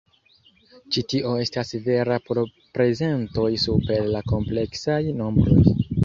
[0.95, 2.39] Ĉi tio estas vera por
[2.77, 5.59] prezentoj super la kompleksaj nombroj.